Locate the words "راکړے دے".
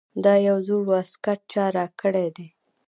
1.77-2.47